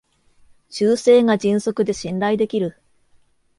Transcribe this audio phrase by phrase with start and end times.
[0.71, 2.81] 修正が迅速で信頼できる